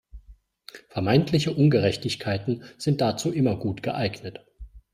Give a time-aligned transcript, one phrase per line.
[0.89, 4.43] Vermeintliche Ungerechtigkeiten sind dazu immer gut geeignet.